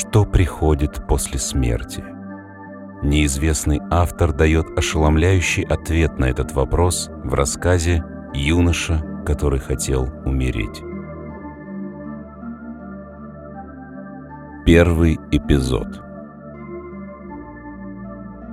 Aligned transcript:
Что 0.00 0.24
приходит 0.24 1.06
после 1.06 1.38
смерти? 1.38 2.02
Неизвестный 3.02 3.80
автор 3.90 4.32
дает 4.32 4.66
ошеломляющий 4.74 5.62
ответ 5.62 6.18
на 6.18 6.24
этот 6.24 6.52
вопрос 6.52 7.10
в 7.22 7.34
рассказе 7.34 8.02
«Юноша, 8.32 9.04
который 9.26 9.60
хотел 9.60 10.08
умереть». 10.24 10.80
Первый 14.64 15.18
эпизод 15.32 16.00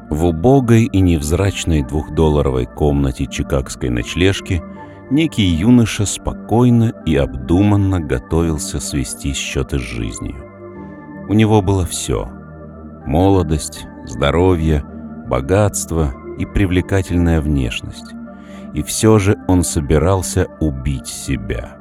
В 0.10 0.26
убогой 0.26 0.84
и 0.84 1.00
невзрачной 1.00 1.82
двухдолларовой 1.84 2.66
комнате 2.66 3.26
чикагской 3.26 3.90
ночлежки 3.90 4.62
некий 5.10 5.46
юноша 5.46 6.06
спокойно 6.06 6.92
и 7.06 7.16
обдуманно 7.16 8.02
готовился 8.02 8.82
свести 8.82 9.32
счеты 9.32 9.80
с 9.80 9.82
жизнью. 9.82 10.47
У 11.30 11.34
него 11.34 11.62
было 11.62 11.86
все– 11.86 12.30
молодость, 13.06 13.86
здоровье, 14.06 14.84
богатство 15.28 16.14
и 16.38 16.46
привлекательная 16.46 17.42
внешность. 17.42 18.14
И 18.74 18.82
все 18.82 19.20
же 19.20 19.38
он 19.48 19.64
собирался 19.64 20.48
убить 20.60 21.08
себя. 21.08 21.78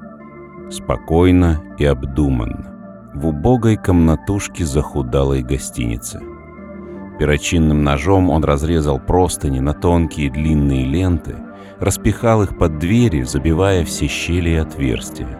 Спокойно 0.70 1.62
и 1.78 1.84
обдуманно. 1.84 2.72
В 3.14 3.28
убогой 3.28 3.76
комнатушке 3.76 4.64
захудалой 4.64 5.42
гостиницы. 5.42 6.20
Перочинным 7.18 7.82
ножом 7.82 8.30
он 8.30 8.44
разрезал 8.44 8.98
простыни 8.98 9.60
на 9.60 9.72
тонкие 9.74 10.30
длинные 10.30 10.84
ленты, 10.84 11.36
распихал 11.78 12.42
их 12.42 12.58
под 12.58 12.78
двери, 12.78 13.22
забивая 13.22 13.84
все 13.84 14.06
щели 14.06 14.50
и 14.50 14.56
отверстия. 14.56 15.38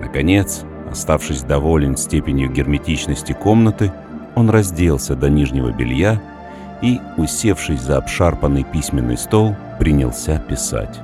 Наконец, 0.00 0.64
оставшись 0.90 1.42
доволен 1.42 1.96
степенью 1.96 2.50
герметичности 2.50 3.32
комнаты, 3.32 3.92
он 4.34 4.50
разделся 4.50 5.14
до 5.14 5.28
нижнего 5.28 5.72
белья 5.72 6.20
и, 6.82 7.00
усевшись 7.16 7.80
за 7.80 7.98
обшарпанный 7.98 8.64
письменный 8.64 9.18
стол, 9.18 9.56
принялся 9.78 10.38
писать. 10.38 11.00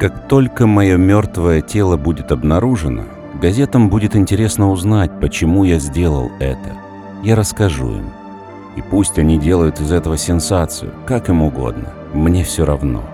Как 0.00 0.28
только 0.28 0.66
мое 0.66 0.96
мертвое 0.96 1.60
тело 1.60 1.96
будет 1.96 2.32
обнаружено, 2.32 3.04
газетам 3.40 3.90
будет 3.90 4.16
интересно 4.16 4.70
узнать, 4.70 5.10
почему 5.20 5.64
я 5.64 5.78
сделал 5.78 6.30
это. 6.40 6.72
Я 7.22 7.36
расскажу 7.36 7.96
им. 7.96 8.10
И 8.76 8.82
пусть 8.82 9.18
они 9.18 9.38
делают 9.38 9.80
из 9.80 9.92
этого 9.92 10.16
сенсацию, 10.16 10.92
как 11.06 11.28
им 11.28 11.42
угодно. 11.42 11.88
Мне 12.12 12.42
все 12.44 12.64
равно. 12.64 13.04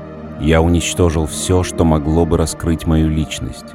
Я 0.40 0.62
уничтожил 0.62 1.26
все, 1.26 1.62
что 1.62 1.84
могло 1.84 2.24
бы 2.24 2.38
раскрыть 2.38 2.86
мою 2.86 3.08
личность. 3.08 3.74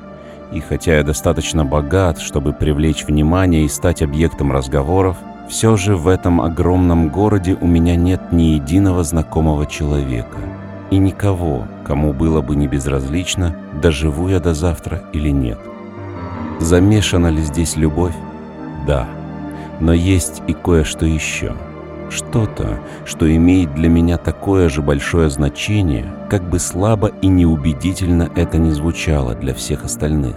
И 0.56 0.61
хотя 0.61 0.95
я 0.95 1.03
достаточно 1.03 1.66
богат, 1.66 2.17
чтобы 2.17 2.53
привлечь 2.53 3.03
внимание 3.03 3.66
и 3.66 3.67
стать 3.67 4.02
объектом 4.02 4.53
разговоров, 4.53 5.17
все 5.50 5.75
же 5.75 5.97
в 5.97 6.08
этом 6.08 6.39
огромном 6.39 7.09
городе 7.09 7.58
у 7.59 7.67
меня 7.67 7.97
нет 7.97 8.31
ни 8.31 8.53
единого 8.53 9.03
знакомого 9.03 9.66
человека. 9.66 10.38
И 10.92 10.97
никого, 10.97 11.67
кому 11.84 12.14
было 12.14 12.39
бы 12.39 12.56
не 12.56 12.70
безразлично, 12.70 13.53
доживу 13.81 14.30
я 14.30 14.39
до 14.39 14.53
завтра 14.53 15.03
или 15.12 15.28
нет. 15.28 15.59
Замешана 16.62 17.28
ли 17.28 17.42
здесь 17.42 17.75
любовь? 17.75 18.16
Да. 18.88 19.09
Но 19.81 19.92
есть 19.92 20.42
и 20.47 20.53
кое-что 20.53 21.06
еще. 21.06 21.53
Что-то, 22.09 22.80
что 23.03 23.30
имеет 23.36 23.75
для 23.75 23.90
меня 23.90 24.17
такое 24.17 24.69
же 24.69 24.81
большое 24.81 25.30
значение, 25.30 26.06
как 26.30 26.50
бы 26.50 26.59
слабо 26.59 27.12
и 27.22 27.28
неубедительно 27.28 28.30
это 28.38 28.58
не 28.58 28.72
звучало 28.72 29.36
для 29.36 29.53
всех 29.53 29.84
остальных. 29.84 30.35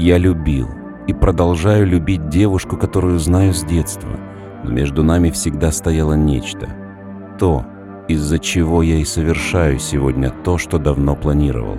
Я 0.00 0.16
любил 0.18 0.68
и 1.06 1.12
продолжаю 1.12 1.86
любить 1.86 2.28
девушку, 2.30 2.76
которую 2.76 3.18
знаю 3.18 3.52
с 3.52 3.62
детства– 3.62 4.10
но 4.62 4.70
между 4.70 5.02
нами 5.02 5.30
всегда 5.30 5.72
стояло 5.72 6.14
нечто. 6.14 6.68
То, 7.38 7.64
из-за 8.08 8.38
чего 8.38 8.82
я 8.82 8.96
и 8.96 9.04
совершаю 9.04 9.78
сегодня 9.78 10.30
то, 10.30 10.58
что 10.58 10.78
давно 10.78 11.16
планировал. 11.16 11.78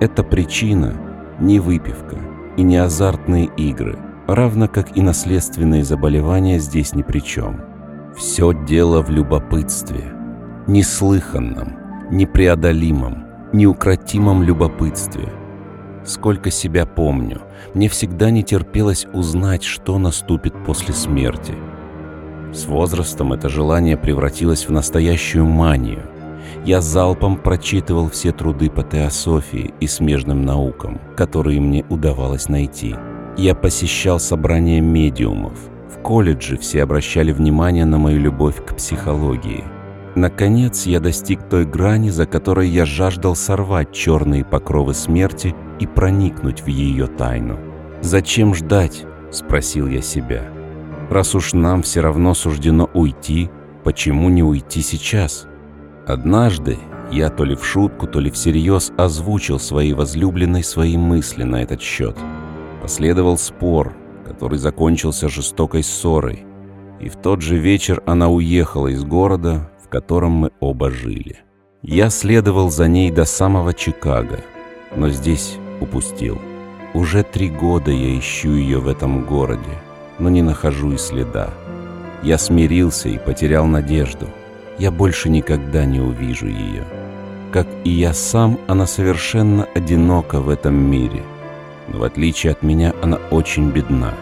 Эта 0.00 0.22
причина 0.22 0.94
не 1.40 1.60
выпивка 1.60 2.16
и 2.56 2.62
не 2.62 2.76
азартные 2.76 3.46
игры, 3.56 3.98
равно 4.26 4.68
как 4.68 4.96
и 4.96 5.02
наследственные 5.02 5.84
заболевания 5.84 6.58
здесь 6.58 6.94
ни 6.94 7.02
при 7.02 7.20
чем. 7.20 7.60
Все 8.16 8.52
дело 8.52 9.02
в 9.02 9.10
любопытстве, 9.10 10.12
неслыханном, 10.66 11.76
непреодолимом, 12.10 13.24
неукротимом 13.52 14.42
любопытстве. 14.42 15.28
Сколько 16.04 16.50
себя 16.50 16.86
помню, 16.86 17.42
мне 17.74 17.88
всегда 17.88 18.30
не 18.30 18.42
терпелось 18.42 19.06
узнать, 19.12 19.62
что 19.62 19.98
наступит 19.98 20.54
после 20.64 20.94
смерти– 20.94 21.54
с 22.52 22.66
возрастом 22.66 23.32
это 23.32 23.48
желание 23.48 23.96
превратилось 23.96 24.68
в 24.68 24.72
настоящую 24.72 25.46
манию. 25.46 26.02
Я 26.66 26.82
залпом 26.82 27.38
прочитывал 27.38 28.10
все 28.10 28.30
труды 28.30 28.68
по 28.68 28.82
теософии 28.82 29.72
и 29.80 29.86
смежным 29.86 30.44
наукам, 30.44 31.00
которые 31.16 31.60
мне 31.60 31.84
удавалось 31.88 32.48
найти. 32.48 32.94
Я 33.38 33.54
посещал 33.54 34.20
собрания 34.20 34.80
медиумов. 34.80 35.58
В 35.88 36.02
колледже 36.02 36.58
все 36.58 36.82
обращали 36.82 37.32
внимание 37.32 37.86
на 37.86 37.96
мою 37.96 38.20
любовь 38.20 38.62
к 38.64 38.76
психологии. 38.76 39.64
Наконец 40.14 40.86
я 40.86 41.00
достиг 41.00 41.48
той 41.48 41.64
грани, 41.64 42.10
за 42.10 42.26
которой 42.26 42.68
я 42.68 42.84
жаждал 42.84 43.34
сорвать 43.34 43.92
черные 43.92 44.44
покровы 44.44 44.94
смерти 44.94 45.54
и 45.80 45.86
проникнуть 45.86 46.62
в 46.62 46.66
ее 46.66 47.06
тайну. 47.06 47.58
«Зачем 48.02 48.54
ждать?»– 48.54 49.06
спросил 49.30 49.86
я 49.86 50.02
себя. 50.02 50.52
Раз 51.12 51.34
уж 51.34 51.52
нам 51.52 51.82
все 51.82 52.00
равно 52.00 52.32
суждено 52.32 52.88
уйти, 52.94 53.50
почему 53.84 54.30
не 54.30 54.42
уйти 54.42 54.80
сейчас? 54.80 55.46
Однажды 56.06 56.78
я 57.10 57.28
то 57.28 57.44
ли 57.44 57.54
в 57.54 57.66
шутку, 57.66 58.06
то 58.06 58.18
ли 58.18 58.30
всерьез 58.30 58.90
озвучил 58.96 59.58
своей 59.58 59.92
возлюбленной 59.92 60.64
свои 60.64 60.96
мысли 60.96 61.42
на 61.42 61.62
этот 61.62 61.82
счет. 61.82 62.16
Последовал 62.80 63.36
спор, 63.36 63.94
который 64.26 64.58
закончился 64.58 65.28
жестокой 65.28 65.82
ссорой, 65.82 66.46
и 66.98 67.10
в 67.10 67.16
тот 67.16 67.42
же 67.42 67.58
вечер 67.58 68.02
она 68.06 68.30
уехала 68.30 68.88
из 68.88 69.04
города, 69.04 69.70
котором 69.92 70.32
мы 70.32 70.50
оба 70.58 70.90
жили. 70.90 71.40
Я 71.82 72.08
следовал 72.08 72.70
за 72.70 72.88
ней 72.88 73.10
до 73.10 73.26
самого 73.26 73.74
Чикаго, 73.74 74.40
но 74.96 75.10
здесь 75.10 75.58
упустил. 75.80 76.40
Уже 76.94 77.22
три 77.22 77.50
года 77.50 77.90
я 77.90 78.18
ищу 78.18 78.54
ее 78.54 78.78
в 78.78 78.88
этом 78.88 79.26
городе, 79.26 79.78
но 80.18 80.30
не 80.30 80.40
нахожу 80.40 80.92
и 80.92 80.96
следа. 80.96 81.50
Я 82.22 82.38
смирился 82.38 83.10
и 83.10 83.18
потерял 83.18 83.66
надежду. 83.66 84.26
Я 84.78 84.90
больше 84.90 85.28
никогда 85.28 85.84
не 85.84 86.00
увижу 86.00 86.46
ее. 86.46 86.84
Как 87.52 87.66
и 87.84 87.90
я 87.90 88.14
сам, 88.14 88.58
она 88.68 88.86
совершенно 88.86 89.64
одинока 89.74 90.40
в 90.40 90.48
этом 90.48 90.74
мире. 90.74 91.22
Но 91.88 91.98
в 91.98 92.04
отличие 92.04 92.52
от 92.52 92.62
меня, 92.62 92.94
она 93.02 93.18
очень 93.30 93.70
бедна. 93.70 94.14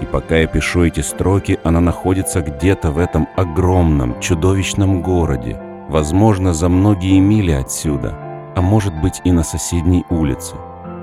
И 0.00 0.06
пока 0.06 0.36
я 0.36 0.46
пишу 0.46 0.84
эти 0.84 1.00
строки, 1.00 1.58
она 1.64 1.80
находится 1.80 2.40
где-то 2.40 2.90
в 2.90 2.98
этом 2.98 3.28
огромном, 3.36 4.18
чудовищном 4.20 5.02
городе, 5.02 5.60
возможно, 5.88 6.54
за 6.54 6.68
многие 6.68 7.18
мили 7.20 7.52
отсюда, 7.52 8.16
а 8.56 8.60
может 8.60 8.94
быть 9.00 9.20
и 9.24 9.32
на 9.32 9.42
соседней 9.42 10.04
улице. 10.08 10.54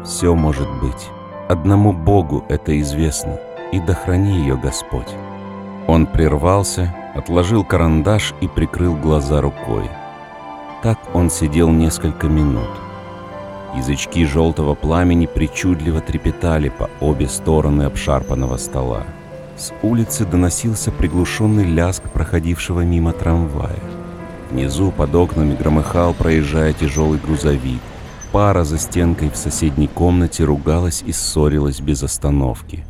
Все 0.03 0.33
может 0.35 0.69
быть. 0.81 1.09
Одному 1.47 1.93
Богу 1.93 2.43
это 2.49 2.79
известно 2.81 3.39
и 3.71 3.79
да 3.79 3.93
храни 3.93 4.39
ее 4.39 4.57
Господь». 4.57 5.13
Он 5.87 6.05
прервался, 6.05 6.93
отложил 7.15 7.63
карандаш 7.63 8.33
и 8.41 8.47
прикрыл 8.47 8.95
глаза 8.95 9.41
рукой. 9.41 9.89
Так 10.83 10.99
он 11.13 11.29
сидел 11.29 11.69
несколько 11.69 12.27
минут. 12.27 12.69
Язычки 13.77 14.25
желтого 14.25 14.73
пламени 14.73 15.27
причудливо 15.27 16.01
трепетали 16.01 16.69
по 16.69 16.89
обе 16.99 17.27
стороны 17.27 17.83
обшарпанного 17.83 18.57
стола. 18.57 19.03
С 19.55 19.71
улицы 19.83 20.25
доносился 20.25 20.91
приглушенный 20.91 21.63
ляск 21.63 22.01
проходившего 22.11 22.81
мимо 22.81 23.13
трамвая. 23.13 23.79
Внизу 24.49 24.91
под 24.91 25.13
окнами 25.13 25.55
громыхал, 25.55 26.15
проезжая 26.15 26.73
тяжелый 26.73 27.19
грузовик. 27.19 27.81
Пара 28.31 28.63
за 28.63 28.79
стенкой 28.79 29.29
в 29.29 29.37
соседней 29.37 29.87
комнате 29.87 30.43
ругалась 30.43 31.03
и 31.05 31.11
ссорилась 31.11 31.79
без 31.79 32.01
остановки. 32.01 32.83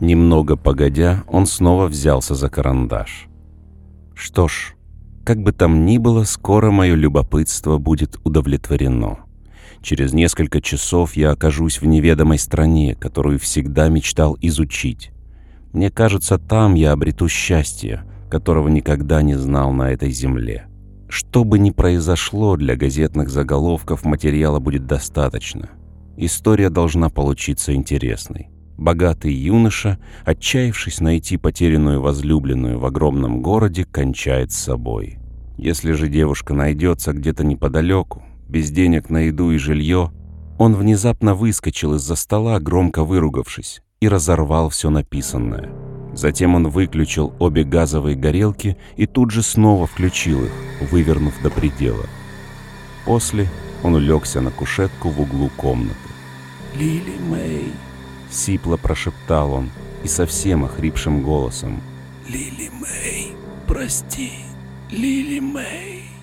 Немного 0.00 0.56
погодя, 0.56 1.22
он 1.28 1.46
снова 1.46 1.86
взялся 1.86 2.34
за 2.34 2.48
карандаш. 2.48 3.28
Что 4.14 4.48
ж, 4.48 4.74
как 5.24 5.42
бы 5.42 5.52
там 5.52 5.84
ни 5.84 5.98
было, 5.98 6.24
скоро 6.24 6.70
мое 6.70 6.94
любопытство 6.94 7.76
будет 7.76 8.18
удовлетворено. 8.24 9.18
Через 9.82 10.12
несколько 10.12 10.60
часов 10.60 11.16
я 11.16 11.32
окажусь 11.32 11.80
в 11.80 11.86
неведомой 11.86 12.38
стране, 12.38 12.94
которую 12.94 13.38
всегда 13.38 13.88
мечтал 13.88 14.36
изучить. 14.40 15.10
Мне 15.72 15.90
кажется, 15.90 16.38
там 16.38 16.74
я 16.74 16.92
обрету 16.92 17.28
счастье, 17.28 18.04
которого 18.30 18.68
никогда 18.68 19.22
не 19.22 19.34
знал 19.36 19.72
на 19.72 19.90
этой 19.90 20.10
земле. 20.10 20.66
Что 21.08 21.44
бы 21.44 21.58
ни 21.58 21.70
произошло, 21.70 22.56
для 22.56 22.76
газетных 22.76 23.30
заголовков 23.30 24.04
материала 24.04 24.60
будет 24.60 24.86
достаточно. 24.86 25.70
История 26.16 26.70
должна 26.70 27.08
получиться 27.08 27.74
интересной. 27.74 28.48
Богатый 28.76 29.32
юноша, 29.32 29.98
отчаявшись 30.24 31.00
найти 31.00 31.36
потерянную 31.36 32.00
возлюбленную 32.00 32.78
в 32.78 32.86
огромном 32.86 33.42
городе, 33.42 33.84
кончает 33.84 34.52
с 34.52 34.56
собой. 34.56 35.18
Если 35.58 35.92
же 35.92 36.08
девушка 36.08 36.54
найдется 36.54 37.12
где-то 37.12 37.44
неподалеку, 37.44 38.22
без 38.50 38.70
денег 38.70 39.10
на 39.10 39.18
еду 39.28 39.52
и 39.52 39.58
жилье, 39.58 40.10
он 40.58 40.74
внезапно 40.74 41.34
выскочил 41.34 41.94
из-за 41.94 42.16
стола, 42.16 42.58
громко 42.58 43.04
выругавшись, 43.04 43.80
и 44.00 44.08
разорвал 44.08 44.68
все 44.68 44.90
написанное. 44.90 45.70
Затем 46.12 46.56
он 46.56 46.68
выключил 46.68 47.32
обе 47.38 47.62
газовые 47.62 48.16
горелки 48.16 48.76
и 48.96 49.06
тут 49.06 49.30
же 49.30 49.42
снова 49.42 49.86
включил 49.86 50.44
их, 50.44 50.52
вывернув 50.90 51.40
до 51.42 51.50
предела. 51.50 52.04
После 53.04 53.48
он 53.82 53.94
улегся 53.94 54.40
на 54.40 54.50
кушетку 54.50 55.08
в 55.08 55.20
углу 55.20 55.50
комнаты. 55.56 55.94
«Лили 56.76 57.16
Мэй!»— 57.28 57.72
сипло 58.30 58.76
прошептал 58.76 59.52
он 59.52 59.70
и 60.02 60.08
совсем 60.08 60.64
охрипшим 60.64 61.22
голосом. 61.22 61.80
«Лили 62.28 62.70
Мэй, 62.80 63.32
прости, 63.66 64.32
Лили 64.90 65.38
Мэй!» 65.38 66.19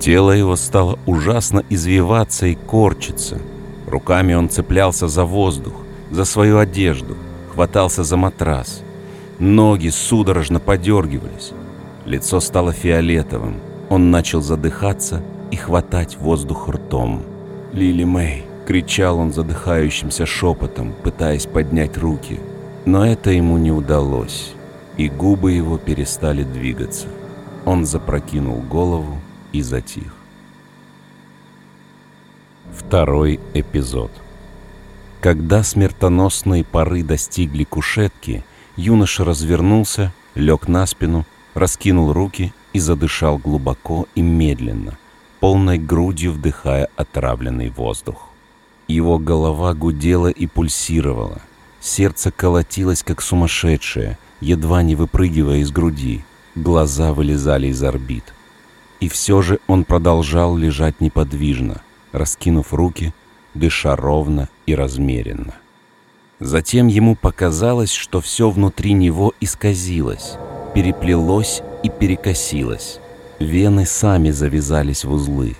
Тело 0.00 0.30
его 0.30 0.56
стало 0.56 0.98
ужасно 1.04 1.62
извиваться 1.68 2.46
и 2.46 2.54
корчиться. 2.54 3.38
Руками 3.86 4.32
он 4.32 4.48
цеплялся 4.48 5.08
за 5.08 5.26
воздух, 5.26 5.74
за 6.10 6.24
свою 6.24 6.56
одежду, 6.56 7.18
хватался 7.52 8.02
за 8.02 8.16
матрас. 8.16 8.82
Ноги 9.38 9.90
судорожно 9.90 10.58
подергивались. 10.58 11.52
Лицо 12.06 12.40
стало 12.40 12.72
фиолетовым. 12.72 13.56
Он 13.90 14.10
начал 14.10 14.40
задыхаться 14.40 15.22
и 15.50 15.56
хватать 15.56 16.16
воздух 16.16 16.70
ртом. 16.70 17.22
«Лили 17.74 18.04
Мэй!»— 18.04 18.46
кричал 18.66 19.18
он 19.18 19.34
задыхающимся 19.34 20.24
шепотом, 20.24 20.94
пытаясь 21.02 21.44
поднять 21.44 21.98
руки. 21.98 22.40
Но 22.86 23.06
это 23.06 23.32
ему 23.32 23.58
не 23.58 23.70
удалось, 23.70 24.52
и 24.96 25.10
губы 25.10 25.52
его 25.52 25.76
перестали 25.76 26.42
двигаться. 26.42 27.06
Он 27.66 27.84
запрокинул 27.84 28.62
голову 28.62 29.18
и 29.52 29.62
затих. 29.62 30.14
Второй 32.72 33.40
эпизод. 33.54 34.10
Когда 35.20 35.62
смертоносные 35.62 36.64
пары 36.64 37.02
достигли 37.02 37.64
кушетки, 37.64 38.44
юноша 38.76 39.24
развернулся, 39.24 40.12
лег 40.34 40.68
на 40.68 40.86
спину, 40.86 41.26
раскинул 41.54 42.12
руки 42.12 42.54
и 42.72 42.78
задышал 42.78 43.38
глубоко 43.38 44.06
и 44.14 44.22
медленно, 44.22 44.98
полной 45.40 45.78
грудью 45.78 46.32
вдыхая 46.32 46.88
отравленный 46.96 47.70
воздух. 47.70 48.28
Его 48.88 49.18
голова 49.18 49.74
гудела 49.74 50.28
и 50.28 50.46
пульсировала, 50.46 51.40
сердце 51.80 52.30
колотилось 52.30 53.02
как 53.02 53.20
сумасшедшее, 53.20 54.18
едва 54.40 54.82
не 54.82 54.94
выпрыгивая 54.94 55.58
из 55.58 55.70
груди, 55.70 56.24
глаза 56.54 57.12
вылезали 57.12 57.68
из 57.68 57.82
орбит. 57.82 58.34
И 59.00 59.08
все 59.08 59.42
же 59.42 59.60
он 59.66 59.84
продолжал 59.84 60.56
лежать 60.56 61.00
неподвижно, 61.00 61.80
раскинув 62.12 62.72
руки 62.72 63.12
дыша 63.54 63.96
ровно 63.96 64.48
и 64.66 64.74
размеренно. 64.74 65.54
Затем 66.38 66.86
ему 66.86 67.16
показалось, 67.16 67.92
что 67.92 68.20
все 68.20 68.50
внутри 68.50 68.92
него 68.92 69.34
исказилось, 69.40 70.36
переплелось 70.74 71.62
и 71.82 71.90
перекосилось. 71.90 72.98
Вены 73.38 73.86
сами 73.86 74.30
завязались 74.30 75.04
в 75.04 75.12
узлы. 75.12 75.56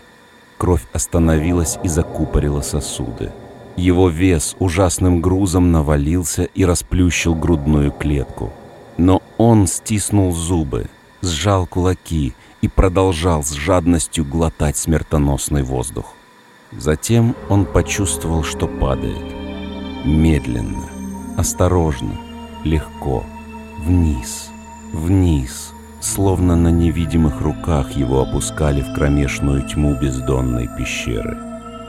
Кровь 0.57 0.87
остановилась 0.93 1.79
и 1.83 1.89
закупорила 1.89 2.61
сосуды. 2.61 3.33
Его 3.77 4.09
вес 4.09 4.57
ужасным 4.59 5.23
грузом 5.23 5.73
навалился 5.73 6.45
и 6.45 6.65
расплющил 6.65 7.35
грудную 7.35 7.93
клетку. 7.93 8.53
Но 8.99 9.23
он 9.39 9.67
стиснул 9.67 10.33
зубы, 10.33 10.87
сжал 11.23 11.67
кулаки 11.67 12.35
и 12.61 12.69
продолжал 12.69 13.43
с 13.43 13.53
жадностью 13.53 14.25
глотать 14.25 14.77
смертоносный 14.77 15.63
воздух. 15.63 16.15
Затем 16.73 17.35
он 17.49 17.65
почувствовал, 17.65 18.45
что 18.45 18.69
падает. 18.69 19.25
Медленно, 20.05 20.89
осторожно, 21.37 22.17
легко, 22.65 23.25
вниз, 23.79 24.51
вниз, 24.93 25.73
словно 26.01 26.57
на 26.57 26.69
невидимых 26.69 27.41
руках 27.41 27.93
его 27.93 28.23
опускали 28.23 28.83
в 28.83 28.95
кромешную 28.95 29.63
тьму 29.63 29.95
бездонной 29.95 30.69
пещеры. 30.79 31.37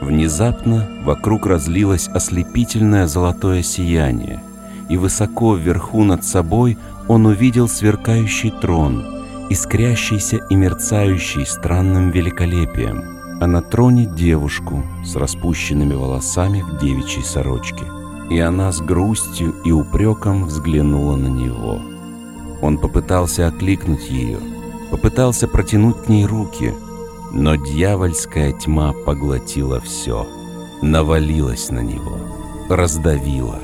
Внезапно 0.00 0.88
вокруг 1.04 1.46
разлилось 1.46 2.08
ослепительное 2.08 3.06
золотое 3.06 3.62
сияние, 3.62 4.42
и 4.88 4.96
высоко 4.96 5.54
вверху 5.54 6.02
над 6.02 6.24
собой 6.24 6.76
он 7.08 7.26
увидел 7.26 7.68
сверкающий 7.68 8.50
трон, 8.50 9.11
искрящийся 9.50 10.36
и 10.48 10.54
мерцающий 10.54 11.46
странным 11.46 12.10
великолепием– 12.10 13.12
а 13.42 13.46
на 13.48 13.60
троне 13.60 14.06
девушку 14.06 14.84
с 15.04 15.16
распущенными 15.16 15.94
волосами 15.94 16.60
в 16.62 16.78
девичьей 16.78 17.24
сорочке. 17.24 17.84
И 18.30 18.38
она 18.38 18.70
с 18.70 18.80
грустью 18.80 19.52
и 19.64 19.72
упреком 19.72 20.44
взглянула 20.44 21.16
на 21.16 21.26
него. 21.26 21.82
Он 22.60 22.78
попытался 22.78 23.48
окликнуть 23.48 24.08
ее, 24.08 24.38
попытался 24.92 25.48
протянуть 25.48 26.04
к 26.04 26.08
ней 26.08 26.24
руки, 26.24 26.72
но 27.32 27.56
дьявольская 27.56 28.52
тьма 28.52 28.92
поглотила 28.92 29.80
все, 29.80 30.24
навалилась 30.80 31.68
на 31.70 31.80
него, 31.80 32.18
раздавила, 32.68 33.58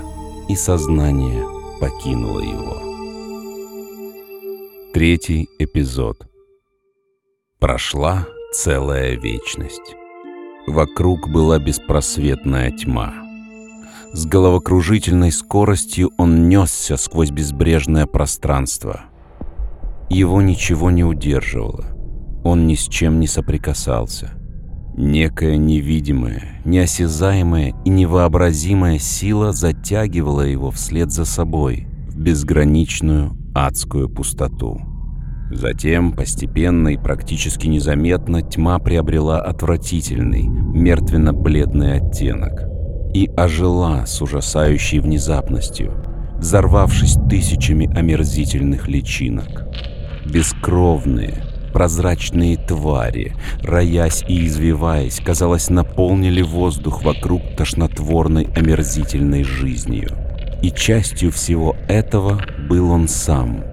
и 0.49 0.57
сознание 0.57 1.47
покинуло 1.79 2.41
его. 2.41 2.98
Третий 4.95 5.51
эпизод. 5.59 6.27
Прошла 7.61 8.27
целая 8.55 9.17
вечность. 9.17 9.95
Вокруг 10.67 11.29
была 11.29 11.59
беспросветная 11.59 12.71
тьма. 12.71 13.13
С 14.15 14.25
головокружительной 14.25 15.31
скоростью 15.31 16.11
он 16.17 16.49
несся 16.49 16.97
сквозь 16.97 17.31
безбрежное 17.31 18.07
пространство. 18.07 19.03
Его 20.09 20.41
ничего 20.41 20.91
не 20.91 21.05
удерживало. 21.05 21.85
Он 22.43 22.67
ни 22.67 22.75
с 22.75 22.89
чем 22.89 23.21
не 23.21 23.27
соприкасался. 23.27 24.31
Некая 24.97 25.59
невидимая, 25.59 26.63
неосязаемая 26.65 27.75
и 27.85 27.91
невообразимая 27.91 28.99
сила 28.99 29.53
затягивала 29.53 30.41
его 30.41 30.71
вслед 30.71 31.13
за 31.13 31.27
собой 31.27 31.87
в 32.09 32.19
безграничную 32.19 33.38
адскую 33.55 34.09
пустоту. 34.09 34.81
Затем, 35.51 36.13
постепенно 36.13 36.89
и 36.89 36.99
практически 36.99 37.67
незаметно, 37.67 38.43
тьма 38.43 38.79
приобрела 38.79 39.41
отвратительный, 39.41 40.47
мертвенно-бледный 40.47 41.95
оттенок 41.95 42.65
и 43.15 43.31
ожила 43.35 44.05
с 44.05 44.21
ужасающей 44.21 44.99
внезапностью, 44.99 46.05
взорвавшись 46.39 47.17
тысячами 47.31 47.91
омерзительных 47.97 48.89
личинок. 48.89 49.67
Бескровные, 50.27 51.43
прозрачные 51.73 52.59
твари, 52.59 53.35
роясь 53.63 54.23
и 54.29 54.47
извиваясь, 54.47 55.21
казалось, 55.25 55.71
наполнили 55.71 56.43
воздух 56.43 57.03
вокруг 57.03 57.41
тошнотворной 57.57 58.49
омерзительной 58.55 59.45
жизнью. 59.45 60.28
И 60.63 60.71
частью 60.71 61.31
всего 61.33 61.77
этого 61.89 62.41
был 62.69 62.91
он 62.91 63.09
сам— 63.09 63.65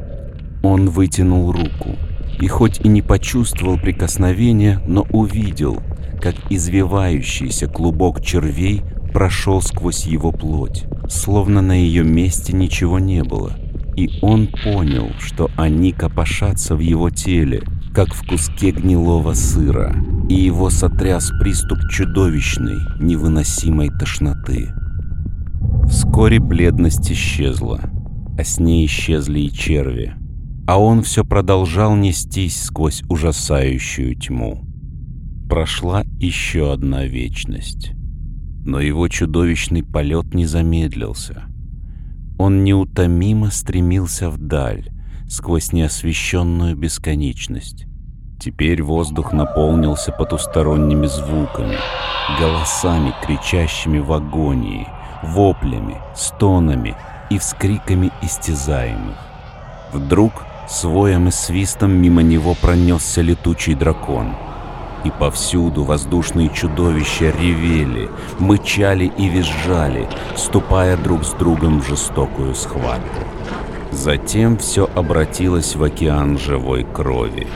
он 0.65 0.89
вытянул 0.89 1.51
руку 1.51 1.95
и 2.39 2.47
хоть 2.47 2.79
и 2.79 2.87
не 2.87 3.03
почувствовал 3.03 3.77
прикосновения, 3.77 4.81
но 4.87 5.05
увидел, 5.11 5.77
как 6.19 6.33
извивающийся 6.49 7.67
клубок 7.67 8.25
червей 8.25 8.81
прошел 9.13 9.61
сквозь 9.61 10.07
его 10.07 10.31
плоть, 10.31 10.85
словно 11.07 11.61
на 11.61 11.73
ее 11.73 12.03
месте 12.03 12.51
ничего 12.51 12.97
не 12.97 13.23
было. 13.23 13.53
И 13.95 14.09
он 14.23 14.47
понял, 14.47 15.11
что 15.19 15.51
они 15.55 15.91
копошатся 15.91 16.75
в 16.75 16.79
его 16.79 17.11
теле, 17.11 17.61
как 17.93 18.15
в 18.15 18.27
куске 18.27 18.71
гнилого 18.71 19.33
сыра, 19.33 19.95
и 20.27 20.33
его 20.33 20.71
сотряс 20.71 21.29
приступ 21.39 21.77
чудовищной, 21.91 22.79
невыносимой 22.99 23.89
тошноты. 23.89 24.73
Вскоре 25.87 26.39
бледность 26.39 27.11
исчезла, 27.11 27.81
а 28.37 28.43
с 28.43 28.59
ней 28.59 28.85
исчезли 28.85 29.41
и 29.41 29.51
черви 29.51 30.15
а 30.67 30.79
он 30.79 31.03
все 31.03 31.23
продолжал 31.23 31.95
нестись 31.95 32.63
сквозь 32.63 33.03
ужасающую 33.07 34.15
тьму. 34.15 34.63
Прошла 35.47 36.03
еще 36.19 36.73
одна 36.73 37.05
вечность. 37.05 37.91
Но 38.65 38.79
его 38.79 39.07
чудовищный 39.07 39.83
полет 39.83 40.33
не 40.33 40.47
замедлился. 40.47 41.43
Он 42.39 42.63
неутомимо 42.63 43.51
стремился 43.51 44.31
вдаль, 44.31 44.89
сквозь 45.29 45.71
неосвещенную 45.71 46.75
бесконечность. 46.75 47.85
Теперь 48.39 48.81
воздух 48.81 49.33
наполнился 49.33 50.11
потусторонними 50.11 51.05
звуками, 51.05 51.77
голосами, 52.39 53.13
кричащими 53.23 53.99
в 53.99 54.11
агонии, 54.11 54.87
воплями, 55.25 55.97
стонами, 56.15 56.95
и 57.29 57.37
вскриками 57.37 58.11
истязаемых. 58.21 59.17
Вдруг 59.91 60.33
с 60.67 60.83
воем 60.83 61.27
и 61.27 61.31
свистом 61.31 61.91
мимо 61.91 62.21
него 62.21 62.55
пронесся 62.59 63.21
летучий 63.21 63.75
дракон. 63.75 64.35
И 65.03 65.11
повсюду 65.11 65.83
воздушные 65.83 66.49
чудовища 66.49 67.29
ревели, 67.29 68.09
мычали 68.39 69.11
и 69.17 69.27
визжали, 69.27 70.07
вступая 70.35 70.97
друг 70.97 71.23
с 71.23 71.31
другом 71.33 71.81
в 71.81 71.87
жестокую 71.87 72.55
схватку. 72.55 73.23
Затем 73.91 74.57
все 74.57 74.89
обратилось 74.95 75.75
в 75.75 75.83
океан 75.83 76.39
живой 76.39 76.83
крови. 76.83 77.47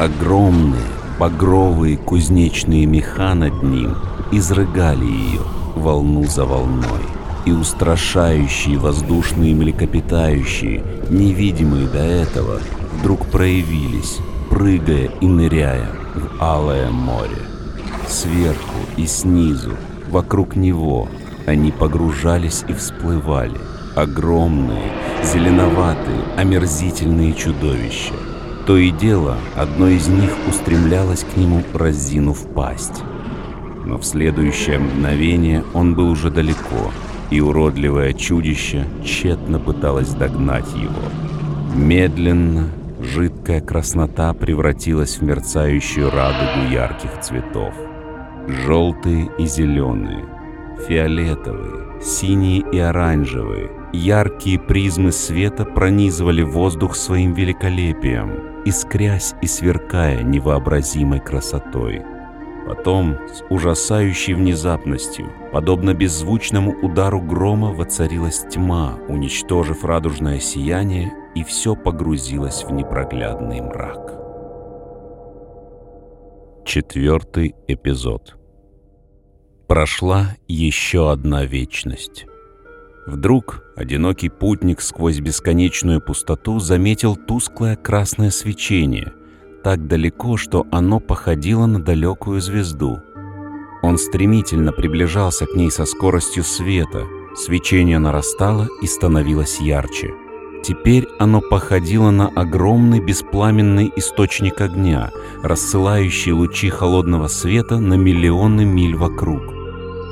Огромные, 0.00 0.82
багровые 1.18 1.96
кузнечные 1.96 2.86
меха 2.86 3.34
над 3.34 3.62
ним 3.62 3.96
изрыгали 4.32 5.04
ее 5.04 5.65
волну 5.76 6.24
за 6.24 6.44
волной. 6.44 7.02
И 7.44 7.52
устрашающие 7.52 8.76
воздушные 8.76 9.54
млекопитающие, 9.54 10.82
невидимые 11.10 11.86
до 11.86 11.98
этого, 11.98 12.60
вдруг 12.98 13.26
проявились, 13.26 14.18
прыгая 14.50 15.10
и 15.20 15.26
ныряя 15.26 15.88
в 16.14 16.42
алое 16.42 16.90
море. 16.90 17.38
Сверху 18.08 18.78
и 18.96 19.06
снизу, 19.06 19.76
вокруг 20.10 20.56
него, 20.56 21.08
они 21.46 21.70
погружались 21.70 22.64
и 22.66 22.72
всплывали. 22.72 23.58
Огромные, 23.94 24.90
зеленоватые, 25.22 26.22
омерзительные 26.36 27.32
чудовища. 27.32 28.12
То 28.66 28.76
и 28.76 28.90
дело, 28.90 29.36
одно 29.54 29.86
из 29.86 30.08
них 30.08 30.30
устремлялось 30.48 31.24
к 31.24 31.36
нему, 31.36 31.62
разинув 31.72 32.46
пасть. 32.52 33.04
Но 33.86 33.98
в 33.98 34.04
следующее 34.04 34.80
мгновение 34.80 35.62
он 35.72 35.94
был 35.94 36.10
уже 36.10 36.30
далеко, 36.30 36.90
и 37.30 37.40
уродливое 37.40 38.12
чудище 38.12 38.84
тщетно 39.04 39.60
пыталось 39.60 40.10
догнать 40.10 40.68
его. 40.74 41.02
Медленно, 41.74 42.68
жидкая 43.00 43.60
краснота 43.60 44.32
превратилась 44.32 45.18
в 45.18 45.22
мерцающую 45.22 46.10
радугу 46.10 46.72
ярких 46.72 47.20
цветов. 47.20 47.74
Желтые 48.48 49.30
и 49.38 49.46
зеленые, 49.46 50.24
фиолетовые, 50.88 52.02
синие 52.02 52.64
и 52.72 52.78
оранжевые, 52.78 53.70
яркие 53.92 54.58
призмы 54.58 55.12
света 55.12 55.64
пронизывали 55.64 56.42
воздух 56.42 56.96
своим 56.96 57.34
великолепием, 57.34 58.62
искрясь 58.64 59.34
и 59.42 59.46
сверкая 59.46 60.22
невообразимой 60.22 61.20
красотой. 61.20 62.02
Потом, 62.66 63.16
с 63.28 63.44
ужасающей 63.48 64.34
внезапностью, 64.34 65.32
подобно 65.52 65.94
беззвучному 65.94 66.72
удару 66.82 67.20
грома, 67.20 67.72
воцарилась 67.72 68.44
тьма, 68.50 68.98
уничтожив 69.08 69.84
радужное 69.84 70.40
сияние, 70.40 71.12
и 71.36 71.44
все 71.44 71.76
погрузилось 71.76 72.64
в 72.64 72.72
непроглядный 72.72 73.60
мрак. 73.60 74.14
Четвертый 76.64 77.54
эпизод. 77.68 78.36
Прошла 79.68 80.34
еще 80.48 81.12
одна 81.12 81.44
вечность. 81.44 82.26
Вдруг 83.06 83.62
одинокий 83.76 84.28
путник 84.28 84.80
сквозь 84.80 85.20
бесконечную 85.20 86.00
пустоту 86.00 86.58
заметил 86.58 87.14
тусклое 87.14 87.76
красное 87.76 88.30
свечение— 88.30 89.12
так 89.66 89.88
далеко, 89.88 90.36
что 90.36 90.64
оно 90.70 91.00
походило 91.00 91.66
на 91.66 91.82
далекую 91.82 92.40
звезду. 92.40 93.00
Он 93.82 93.98
стремительно 93.98 94.70
приближался 94.70 95.44
к 95.44 95.56
ней 95.56 95.72
со 95.72 95.86
скоростью 95.86 96.44
света. 96.44 97.02
Свечение 97.34 97.98
нарастало 97.98 98.68
и 98.80 98.86
становилось 98.86 99.58
ярче. 99.58 100.14
Теперь 100.62 101.08
оно 101.18 101.40
походило 101.40 102.12
на 102.12 102.28
огромный 102.28 103.00
беспламенный 103.00 103.92
источник 103.96 104.60
огня, 104.60 105.10
рассылающий 105.42 106.30
лучи 106.30 106.70
холодного 106.70 107.26
света 107.26 107.80
на 107.80 107.94
миллионы 107.94 108.64
миль 108.64 108.94
вокруг. 108.94 109.42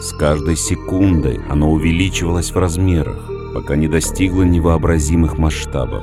С 0.00 0.12
каждой 0.14 0.56
секундой 0.56 1.38
оно 1.48 1.70
увеличивалось 1.70 2.50
в 2.50 2.58
размерах, 2.58 3.30
пока 3.54 3.76
не 3.76 3.86
достигло 3.86 4.42
невообразимых 4.42 5.38
масштабов. 5.38 6.02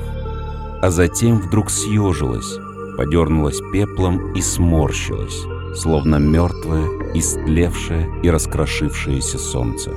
А 0.81 0.89
затем 0.89 1.39
вдруг 1.39 1.70
съежилось, 1.70 2.58
подернулась 2.98 3.60
пеплом 3.71 4.33
и 4.33 4.41
сморщилась, 4.41 5.43
словно 5.75 6.17
мертвое, 6.17 6.86
истлевшее 7.13 8.07
и 8.24 8.29
раскрошившееся 8.29 9.38
солнце. 9.38 9.91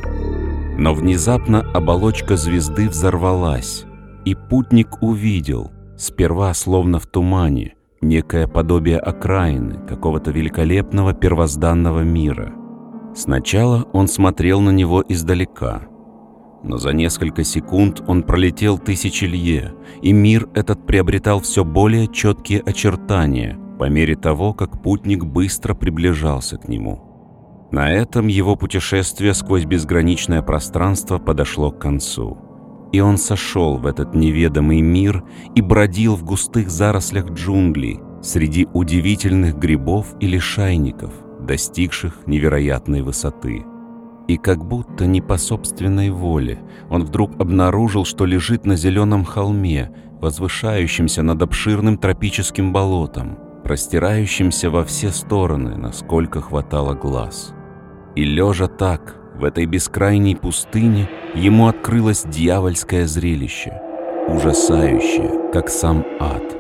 Но 0.77 0.95
внезапно 0.95 1.61
оболочка 1.73 2.37
звезды 2.37 2.89
взорвалась, 2.89 3.85
и 4.25 4.35
путник 4.35 5.03
увидел, 5.03 5.71
сперва 5.97 6.53
словно 6.55 6.99
в 6.99 7.07
тумане, 7.07 7.75
некое 8.01 8.47
подобие 8.49 8.99
окраины 8.99 9.87
какого-то 9.87 10.31
великолепного 10.31 11.13
первозданного 11.13 12.01
мира. 12.01 12.53
Сначала 13.15 13.87
он 13.93 14.09
смотрел 14.09 14.61
на 14.61 14.71
него 14.71 15.05
издалека— 15.07 15.83
но 16.65 16.79
за 16.79 16.93
несколько 16.93 17.45
секунд 17.45 18.03
он 18.07 18.23
пролетел 18.23 18.79
тысячи 18.79 19.27
лье, 19.27 19.75
и 20.03 20.13
мир 20.13 20.49
этот 20.55 20.87
приобретал 20.87 21.41
все 21.41 21.65
более 21.65 22.09
четкие 22.09 22.61
очертания 22.61 23.59
по 23.79 23.89
мере 23.89 24.17
того, 24.17 24.55
как 24.55 24.83
путник 24.83 25.25
быстро 25.25 25.75
приближался 25.75 26.57
к 26.57 26.69
нему. 26.69 27.69
На 27.71 27.93
этом 27.93 28.29
его 28.29 28.57
путешествие 28.57 29.35
сквозь 29.35 29.65
безграничное 29.65 30.43
пространство 30.43 31.19
подошло 31.19 31.71
к 31.71 31.81
концу. 31.81 32.39
И 32.93 33.01
он 33.01 33.19
сошел 33.19 33.79
в 33.79 33.87
этот 33.87 34.15
неведомый 34.15 34.81
мир 34.81 35.25
и 35.57 35.61
бродил 35.61 36.15
в 36.15 36.25
густых 36.25 36.71
зарослях 36.71 37.31
джунглей 37.31 38.01
среди 38.23 38.69
удивительных 38.73 39.59
грибов 39.59 40.15
или 40.21 40.39
шайников, 40.39 41.13
достигших 41.41 42.27
невероятной 42.27 43.03
высоты. 43.03 43.65
И 44.27 44.39
как 44.39 44.65
будто 44.65 45.07
не 45.07 45.21
по 45.21 45.37
собственной 45.37 46.11
воле, 46.11 46.59
он 46.89 47.05
вдруг 47.05 47.39
обнаружил, 47.39 48.05
что 48.05 48.25
лежит 48.25 48.65
на 48.65 48.77
зеленом 48.77 49.25
холме, 49.25 49.91
возвышающемся 50.21 51.23
над 51.23 51.43
обширным 51.43 51.99
тропическим 51.99 52.73
болотом, 52.73 53.39
простирающимся 53.65 54.71
во 54.71 54.85
все 54.85 55.11
стороны, 55.11 55.77
насколько 55.77 56.41
хватало 56.41 56.95
глаз. 56.95 57.55
И 58.15 58.25
лежа 58.25 58.67
так, 58.67 59.17
в 59.35 59.45
этой 59.45 59.67
бескрайней 59.67 60.37
пустыне, 60.37 61.09
ему 61.35 61.69
открылось 61.69 62.25
дьявольское 62.25 63.07
зрелище, 63.07 63.81
ужасающее, 64.29 65.53
как 65.53 65.69
сам 65.69 66.05
ад. 66.19 66.57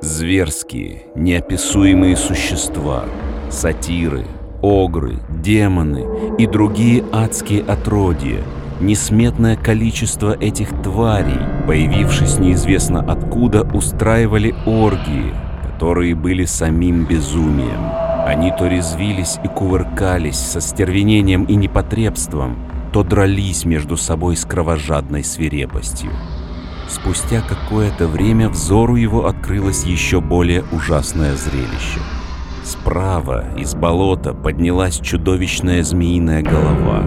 Зверские, 0.00 1.08
неописуемые 1.16 2.16
существа, 2.16 3.04
сатиры, 3.50 4.24
огры, 4.68 5.18
демоны 5.30 6.04
и 6.38 6.46
другие 6.46 7.04
адские 7.12 7.62
отродья, 7.62 8.42
несметное 8.80 9.56
количество 9.56 10.36
этих 10.38 10.68
тварей, 10.82 11.40
появившись 11.66 12.38
неизвестно 12.38 13.00
откуда, 13.00 13.62
устраивали 13.62 14.54
оргии, 14.66 15.32
которые 15.64 16.14
были 16.14 16.44
самим 16.44 17.06
безумием. 17.06 17.80
Они 18.26 18.52
то 18.56 18.66
резвились 18.66 19.38
и 19.42 19.48
кувыркались 19.48 20.36
со 20.36 20.60
стервенением 20.60 21.44
и 21.44 21.54
непотребством, 21.54 22.56
то 22.92 23.02
дрались 23.02 23.64
между 23.64 23.96
собой 23.96 24.36
с 24.36 24.44
кровожадной 24.44 25.24
свирепостью. 25.24 26.10
Спустя 26.88 27.42
какое-то 27.42 28.06
время 28.06 28.48
взору 28.48 28.96
его 28.96 29.26
открылось 29.26 29.84
еще 29.84 30.20
более 30.20 30.64
ужасное 30.72 31.36
зрелище— 31.36 32.00
Справа 32.68 33.46
из 33.56 33.74
болота 33.74 34.34
поднялась 34.34 35.00
чудовищная 35.00 35.82
змеиная 35.82 36.42
голова, 36.42 37.02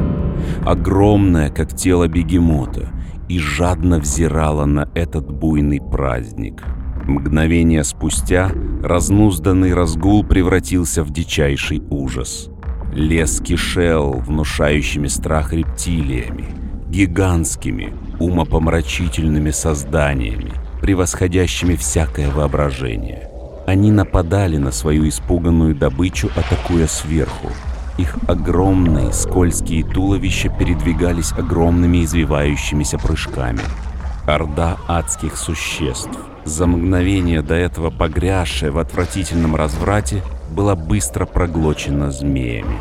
огромная, 0.66 1.52
как 1.52 1.76
тело 1.76 2.08
бегемота, 2.08 2.90
и 3.30 3.38
жадно 3.38 4.00
взирала 4.00 4.66
на 4.66 4.90
этот 4.96 5.32
буйный 5.32 5.80
праздник. 5.80 6.64
Мгновение 7.06 7.84
спустя 7.84 8.50
разнузданный 8.82 9.76
разгул 9.76 10.24
превратился 10.24 11.04
в 11.04 11.12
дичайший 11.12 11.84
ужас. 11.92 12.50
Лес 12.92 13.40
кишел 13.40 14.14
внушающими 14.14 15.06
страх 15.06 15.54
рептилиями, 15.54 16.46
гигантскими, 16.90 17.94
умопомрачительными 18.20 19.52
созданиями, 19.52 20.54
превосходящими 20.82 21.76
всякое 21.76 22.32
воображение. 22.32 23.31
Они 23.66 23.92
нападали 23.92 24.58
на 24.58 24.72
свою 24.72 25.08
испуганную 25.08 25.76
добычу, 25.76 26.30
атакуя 26.36 26.88
сверху. 26.88 27.50
Их 27.98 28.18
огромные 28.28 29.14
скользкие 29.14 29.84
туловища 29.84 30.50
передвигались 30.50 31.34
огромными 31.34 32.04
извивающимися 32.04 32.98
прыжками. 32.98 33.62
Орда 34.26 34.78
адских 34.88 35.38
существ, 35.38 36.18
за 36.46 36.66
мгновение 36.66 37.42
до 37.42 37.56
этого 37.56 37.92
погрязшая 37.92 38.72
в 38.72 38.80
отвратительном 38.80 39.56
разврате, 39.56 40.24
была 40.50 40.76
быстро 40.76 41.26
проглочена 41.26 42.12
змеями. 42.12 42.78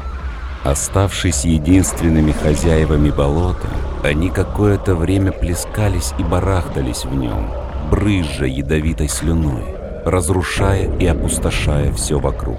Оставшись 0.65 1.45
единственными 1.45 2.33
хозяевами 2.33 3.11
болота, 3.11 3.69
Они 4.03 4.31
какое-то 4.31 4.95
время 4.95 5.31
плескались 5.31 6.15
и 6.19 6.23
барахтались 6.23 7.05
в 7.05 7.15
нем, 7.15 7.51
брызжа 7.91 8.47
ядовитой 8.47 9.09
слюной, 9.09 9.80
разрушая 10.05 10.91
и 10.99 11.07
опустошая 11.07 11.93
все 11.93 12.19
вокруг. 12.19 12.59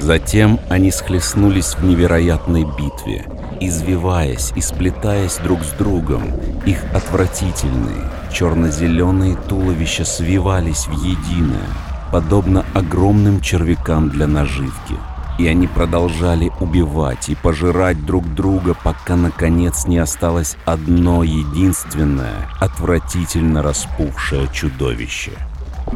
Затем 0.00 0.60
они 0.68 0.90
схлестнулись 0.90 1.76
в 1.76 1.84
невероятной 1.84 2.64
битве, 2.64 3.24
извиваясь 3.60 4.52
и 4.54 4.60
сплетаясь 4.60 5.36
друг 5.36 5.62
с 5.62 5.70
другом. 5.70 6.24
Их 6.66 6.78
отвратительные, 6.92 8.10
черно-зеленые 8.32 9.36
туловища 9.48 10.04
свивались 10.04 10.86
в 10.86 10.92
единое, 10.92 11.68
подобно 12.12 12.64
огромным 12.74 13.40
червякам 13.40 14.10
для 14.10 14.26
наживки. 14.26 14.96
И 15.38 15.48
они 15.48 15.66
продолжали 15.66 16.52
убивать 16.60 17.28
и 17.28 17.34
пожирать 17.34 18.04
друг 18.04 18.24
друга, 18.34 18.74
пока 18.74 19.16
наконец 19.16 19.84
не 19.86 19.98
осталось 19.98 20.56
одно 20.64 21.24
единственное, 21.24 22.48
отвратительно 22.60 23.62
распухшее 23.62 24.48
чудовище. 24.52 25.32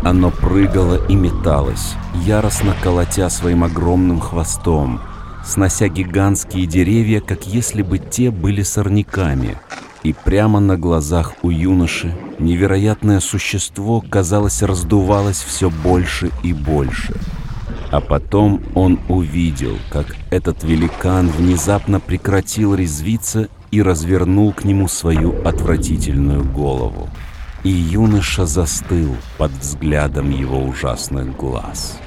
Оно 0.02 0.31
прыгало 0.31 1.05
и 1.09 1.14
металось, 1.14 1.95
яростно 2.25 2.75
колотя 2.83 3.28
своим 3.31 3.64
огромным 3.64 4.21
хвостом, 4.21 5.00
снося 5.45 5.88
гигантские 5.88 6.67
деревья, 6.67 7.21
как 7.21 7.47
если 7.47 7.83
бы 7.83 7.99
те 7.99 8.31
были 8.31 8.62
сорняками. 8.62 9.59
И 10.05 10.12
прямо 10.12 10.61
на 10.61 10.76
глазах 10.78 11.35
у 11.43 11.50
юноши 11.50 12.17
невероятное 12.38 13.21
существо, 13.21 14.02
казалось, 14.09 14.62
раздувалось 14.62 15.43
все 15.43 15.71
больше 15.71 16.31
и 16.45 16.52
больше. 16.52 17.14
А 17.90 18.00
потом 18.00 18.62
он 18.75 19.00
увидел, 19.09 19.76
как 19.90 20.14
этот 20.31 20.62
великан 20.62 21.28
внезапно 21.28 22.00
прекратил 22.00 22.75
резвиться 22.75 23.49
и 23.71 23.83
развернул 23.83 24.52
к 24.52 24.64
нему 24.64 24.88
свою 24.88 25.43
отвратительную 25.45 26.45
голову. 26.45 27.09
И 27.68 27.70
юноша 27.70 28.46
застыл 28.46 29.14
под 29.37 29.52
взглядом 29.52 30.30
его 30.30 30.58
ужасных 30.58 31.37
глаз. 31.37 31.98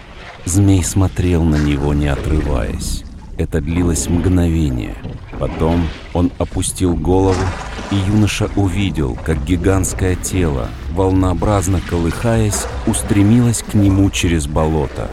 Змей 0.43 0.83
смотрел 0.83 1.43
на 1.43 1.57
него, 1.57 1.93
не 1.93 2.07
отрываясь. 2.07 3.03
Это 3.37 3.61
длилось 3.61 4.09
мгновение. 4.09 4.95
Потом 5.39 5.87
он 6.15 6.31
опустил 6.39 6.95
голову, 6.95 7.43
и 7.91 7.95
юноша 7.95 8.49
увидел, 8.55 9.15
как 9.23 9.45
гигантское 9.45 10.15
тело, 10.15 10.67
волнообразно 10.93 11.79
колыхаясь, 11.79 12.65
устремилось 12.87 13.61
к 13.61 13.75
нему 13.75 14.09
через 14.09 14.47
болото. 14.47 15.11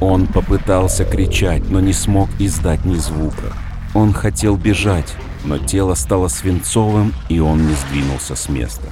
Он 0.00 0.26
попытался 0.26 1.04
кричать, 1.04 1.70
но 1.70 1.78
не 1.78 1.92
смог 1.92 2.28
издать 2.40 2.84
ни 2.84 2.96
звука. 2.96 3.52
Он 3.94 4.12
хотел 4.12 4.56
бежать, 4.56 5.14
но 5.44 5.58
тело 5.58 5.94
стало 5.94 6.26
свинцовым, 6.26 7.14
и 7.28 7.38
он 7.38 7.68
не 7.68 7.74
сдвинулся 7.74 8.34
с 8.34 8.48
места 8.48 8.88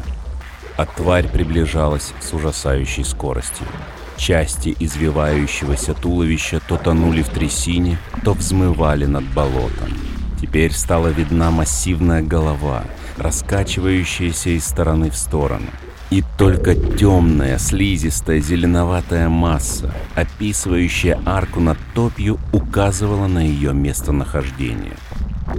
а 0.76 0.86
тварь 0.86 1.28
приближалась 1.28 2.12
с 2.20 2.32
ужасающей 2.32 3.04
скоростью. 3.04 3.66
Части 4.16 4.74
извивающегося 4.78 5.94
туловища 5.94 6.60
то 6.66 6.76
тонули 6.76 7.22
в 7.22 7.28
трясине, 7.28 7.98
то 8.24 8.32
взмывали 8.32 9.06
над 9.06 9.24
болотом. 9.24 9.90
Теперь 10.40 10.72
стала 10.72 11.08
видна 11.08 11.50
массивная 11.50 12.22
голова, 12.22 12.84
раскачивающаяся 13.16 14.50
из 14.50 14.64
стороны 14.64 15.10
в 15.10 15.16
сторону. 15.16 15.66
И 16.10 16.22
только 16.38 16.74
темная, 16.74 17.58
слизистая, 17.58 18.40
зеленоватая 18.40 19.28
масса, 19.28 19.92
описывающая 20.14 21.18
арку 21.24 21.60
над 21.60 21.78
топью, 21.94 22.38
указывала 22.52 23.26
на 23.26 23.40
ее 23.40 23.72
местонахождение. 23.72 24.96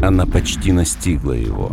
Она 0.01 0.25
почти 0.25 0.71
настигла 0.71 1.33
его. 1.33 1.71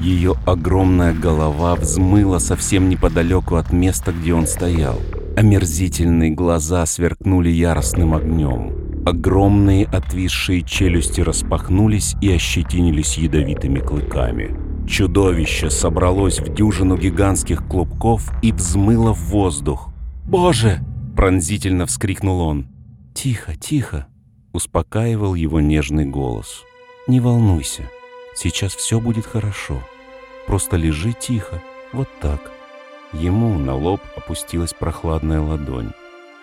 Ее 0.00 0.34
огромная 0.44 1.14
голова 1.14 1.74
взмыла 1.74 2.38
совсем 2.38 2.88
неподалеку 2.88 3.56
от 3.56 3.72
места, 3.72 4.12
где 4.12 4.34
он 4.34 4.46
стоял. 4.46 5.00
Омерзительные 5.36 6.30
глаза 6.30 6.84
сверкнули 6.86 7.50
яростным 7.50 8.14
огнем. 8.14 8.72
Огромные 9.06 9.86
отвисшие 9.86 10.62
челюсти 10.62 11.20
распахнулись 11.20 12.16
и 12.20 12.32
ощетинились 12.32 13.16
ядовитыми 13.18 13.78
клыками. 13.78 14.56
Чудовище 14.86 15.70
собралось 15.70 16.40
в 16.40 16.54
дюжину 16.54 16.96
гигантских 16.96 17.66
клубков 17.66 18.30
и 18.42 18.52
взмыло 18.52 19.12
в 19.12 19.30
воздух. 19.30 19.90
«Боже!»– 20.26 20.80
пронзительно 21.16 21.86
вскрикнул 21.86 22.40
он. 22.40 22.66
«Тихо, 23.14 23.56
тихо!»– 23.56 24.06
успокаивал 24.52 25.34
его 25.34 25.60
нежный 25.60 26.06
голос. 26.06 26.62
«Не 27.08 27.20
волнуйся, 27.20 27.82
Сейчас 28.36 28.76
все 28.76 29.00
будет 29.00 29.26
хорошо. 29.26 29.82
Просто 30.46 30.76
лежи 30.76 31.12
тихо, 31.12 31.62
вот 31.92 32.08
так». 32.20 32.52
Ему 33.12 33.56
на 33.58 33.74
лоб 33.74 34.00
опустилась 34.16 34.74
прохладная 34.74 35.40
ладонь. 35.40 35.92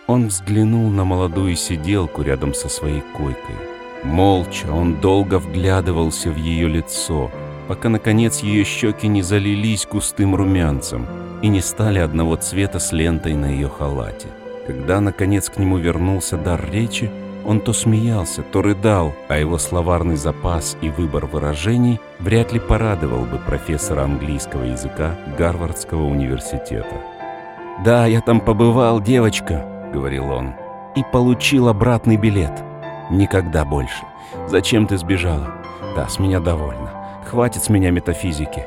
Он 0.08 0.28
взглянул 0.28 0.90
на 0.90 1.04
молодую 1.04 1.56
сиделку 1.56 2.22
рядом 2.24 2.54
со 2.54 2.68
своей 2.68 3.02
койкой. 3.16 3.56
Молча 4.04 4.68
он 4.68 5.00
долго 5.00 5.40
вглядывался 5.40 6.32
в 6.32 6.38
ее 6.38 6.68
лицо, 6.68 7.32
пока, 7.68 7.90
наконец, 7.90 8.40
ее 8.40 8.64
щеки 8.64 9.08
не 9.08 9.22
залились 9.22 9.86
густым 9.86 10.36
румянцем 10.36 11.08
и 11.42 11.48
не 11.48 11.62
стали 11.62 12.00
одного 12.00 12.36
цвета 12.38 12.80
с 12.80 12.92
лентой 12.92 13.36
на 13.36 13.46
ее 13.46 13.70
халате. 13.70 14.28
Когда, 14.66 15.00
наконец, 15.00 15.50
к 15.50 15.58
нему 15.58 15.78
вернулся 15.78 16.38
дар 16.38 16.66
речи, 16.72 17.12
он 17.46 17.60
то 17.60 17.74
смеялся, 17.74 18.42
то 18.42 18.62
рыдал, 18.62 19.14
а 19.28 19.38
его 19.38 19.58
словарный 19.58 20.16
запас 20.16 20.78
и 20.82 20.90
выбор 20.90 21.26
выражений 21.26 22.00
вряд 22.20 22.52
ли 22.52 22.60
порадовал 22.60 23.26
бы 23.26 23.38
профессора 23.38 24.04
английского 24.04 24.64
языка 24.64 25.16
Гарвардского 25.38 26.04
университета. 26.04 27.02
«Да, 27.84 28.06
я 28.06 28.22
там 28.22 28.40
побывал, 28.40 29.02
девочка»,— 29.02 29.66
говорил 29.94 30.30
он,— 30.30 30.54
«и 30.96 31.04
получил 31.12 31.68
обратный 31.68 32.18
билет. 32.18 32.64
Никогда 33.10 33.66
больше. 33.66 34.06
Зачем 34.48 34.88
ты 34.88 34.98
сбежала? 34.98 35.52
Да, 35.96 36.08
с 36.08 36.20
меня 36.20 36.40
довольно. 36.40 36.92
Хватит 37.30 37.64
с 37.64 37.70
меня 37.70 37.92
метафизики. 37.92 38.66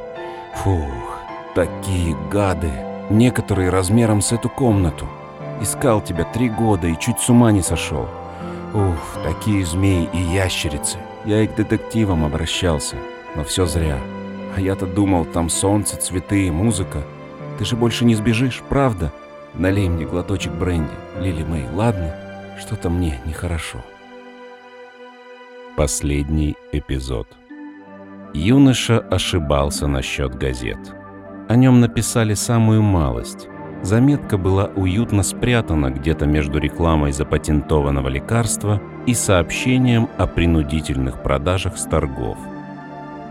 Фух, 0.57 1.21
такие 1.55 2.17
гады, 2.31 2.71
некоторые 3.11 3.71
размером 3.71 4.21
с 4.21 4.33
эту 4.33 4.49
комнату. 4.49 5.07
Искал 5.61 6.01
тебя 6.01 6.25
три 6.25 6.49
года 6.49 6.87
и 6.87 6.99
чуть 6.99 7.19
с 7.21 7.31
ума 7.31 7.53
не 7.53 7.63
сошел. 7.63 8.09
Ух, 8.77 9.23
такие 9.25 9.65
змеи 9.65 10.07
и 10.13 10.19
ящерицы. 10.19 10.99
Я 11.25 11.41
и 11.41 11.47
к 11.47 11.55
детективам 11.55 12.27
обращался, 12.27 12.97
но 13.35 13.43
все 13.43 13.65
зря. 13.65 13.99
А 14.55 14.61
я-то 14.61 14.87
думал, 14.87 15.25
там 15.25 15.49
солнце, 15.49 15.97
цветы 15.97 16.47
и 16.47 16.51
музыка. 16.51 17.03
Ты 17.59 17.65
же 17.65 17.75
больше 17.75 18.05
не 18.05 18.15
сбежишь, 18.15 18.63
правда? 18.69 19.15
Налей 19.55 19.89
мне 19.89 20.05
глоточек 20.05 20.53
бренди, 20.53 20.93
Лили 21.19 21.43
Мэй, 21.43 21.65
ладно? 21.73 22.15
Что-то 22.59 22.91
мне 22.91 23.19
нехорошо. 23.25 23.79
Последний 25.75 26.55
эпизод. 26.71 27.29
Юноша 28.35 28.99
ошибался 28.99 29.87
насчет 29.87 30.35
газет. 30.35 30.79
О 31.49 31.57
нем 31.57 31.81
написали 31.81 32.35
самую 32.35 32.83
малость. 32.83 33.49
Заметка 33.83 34.39
была 34.39 34.71
уютно 34.75 35.23
спрятана 35.23 35.91
где-то 35.91 36.27
между 36.27 36.59
рекламой 36.59 37.13
запатентованного 37.13 38.09
лекарства 38.09 38.81
и 39.07 39.15
сообщением 39.15 40.09
о 40.19 40.27
принудительных 40.27 41.23
продажах 41.23 41.79
с 41.79 41.85
торгов. 41.85 42.39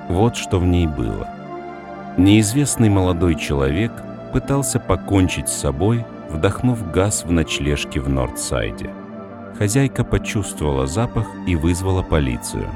Вот 0.08 0.36
что 0.36 0.60
в 0.60 0.66
ней 0.66 0.88
было. 0.88 1.28
Неизвестный 2.18 2.90
молодой 2.90 3.36
человек 3.36 3.92
пытался 4.32 4.80
покончить 4.80 5.50
с 5.50 5.58
собой, 5.58 6.06
вдохнув 6.30 6.92
газ 6.92 7.26
в 7.26 7.32
ночлежке 7.32 8.00
в 8.00 8.08
Нордсайде. 8.08 8.90
Хозяйка 9.58 10.04
почувствовала 10.04 10.86
запах 10.86 11.28
и 11.48 11.56
вызвала 11.56 12.04
полицию. 12.04 12.68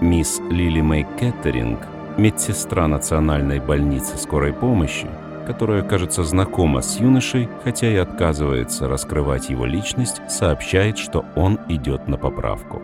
Мисс 0.00 0.40
Лили 0.50 0.80
Мэй 0.80 1.06
Кеттеринг, 1.18 1.78
медсестра 2.16 2.88
Национальной 2.88 3.60
больницы 3.60 4.16
скорой 4.16 4.52
помощи, 4.52 5.06
которая 5.46 5.82
кажется 5.82 6.24
знакома 6.24 6.80
с 6.80 6.98
юношей, 6.98 7.48
хотя 7.64 7.90
и 7.90 7.96
отказывается 7.96 8.88
раскрывать 8.88 9.50
его 9.50 9.66
личность, 9.66 10.20
сообщает, 10.28 10.98
что 10.98 11.24
он 11.36 11.58
идет 11.68 12.08
на 12.08 12.16
поправку. 12.16 12.82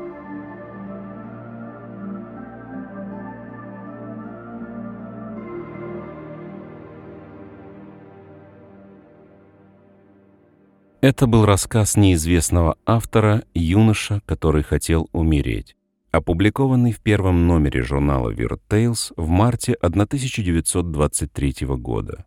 Это 11.00 11.28
был 11.28 11.46
рассказ 11.46 11.96
неизвестного 11.96 12.76
автора 12.84 13.44
«Юноша, 13.54 14.20
который 14.26 14.64
хотел 14.64 15.08
умереть», 15.12 15.76
опубликованный 16.10 16.90
в 16.90 17.00
первом 17.00 17.46
номере 17.46 17.82
журнала 17.82 18.30
Weird 18.30 18.60
Tales 18.68 19.12
в 19.16 19.28
марте 19.28 19.74
1923 19.74 21.54
года. 21.76 22.26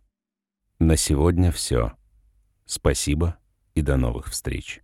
На 0.84 0.96
сегодня 0.96 1.52
все. 1.52 1.92
Спасибо 2.66 3.36
и 3.76 3.82
до 3.82 3.96
новых 3.96 4.30
встреч. 4.30 4.80